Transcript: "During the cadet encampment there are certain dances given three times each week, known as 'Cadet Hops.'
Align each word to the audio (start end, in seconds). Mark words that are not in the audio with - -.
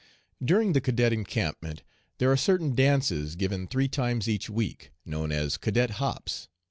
"During 0.43 0.73
the 0.73 0.81
cadet 0.81 1.13
encampment 1.13 1.83
there 2.17 2.31
are 2.31 2.35
certain 2.35 2.73
dances 2.73 3.35
given 3.35 3.67
three 3.67 3.87
times 3.87 4.27
each 4.27 4.49
week, 4.49 4.91
known 5.05 5.31
as 5.31 5.57
'Cadet 5.59 5.91
Hops.' 6.01 6.47